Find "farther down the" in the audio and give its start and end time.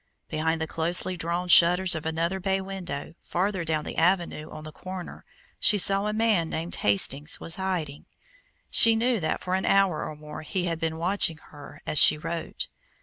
3.21-3.97